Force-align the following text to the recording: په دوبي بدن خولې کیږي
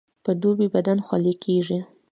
په 0.23 0.31
دوبي 0.41 0.67
بدن 0.75 0.97
خولې 1.05 1.33
کیږي 1.43 1.79